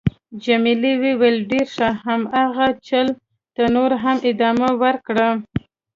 جميلې 0.43 0.93
وويل:: 1.03 1.37
ډېر 1.51 1.67
ښه. 1.75 1.89
همدغه 2.05 2.67
چل 2.87 3.07
ته 3.55 3.63
نور 3.75 3.91
هم 4.03 4.17
ادامه 4.29 4.69
ورکړه. 4.83 5.29